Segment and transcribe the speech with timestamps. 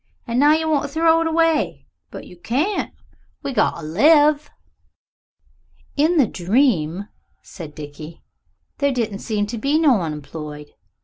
[0.25, 1.85] And now you want to throw it away.
[2.09, 2.91] But you can't.
[3.43, 4.49] We got to live."
[5.95, 7.07] "In the dream,"
[7.43, 8.23] said Dickie,
[8.79, 10.71] "there didn't seem to be no unemployed.